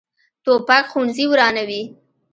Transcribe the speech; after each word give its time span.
توپک 0.43 0.83
ښوونځي 0.91 1.25
ورانوي. 1.29 1.81